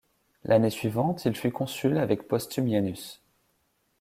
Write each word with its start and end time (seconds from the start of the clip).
L'année 0.45 0.71
suivante, 0.71 1.25
il 1.25 1.35
fut 1.35 1.51
consul 1.51 1.99
avec 1.99 2.27
Postumianus. 2.27 3.21